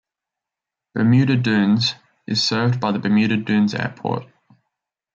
Bermuda 0.95 1.35
Dunes 1.37 1.93
is 2.25 2.43
served 2.43 2.79
by 2.79 2.91
the 2.91 2.97
Bermuda 2.97 3.37
Dunes 3.37 3.75
Airport. 3.75 4.23